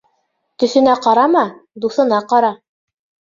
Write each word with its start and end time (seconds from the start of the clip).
Төҫөнә 0.61 0.95
ҡарама, 1.03 1.43
дуҫына 1.85 2.23
ҡара. 2.33 2.51